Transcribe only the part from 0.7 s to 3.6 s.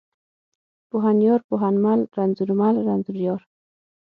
پوهنيار، پوهنمل، رنځورمل، رنځوریار.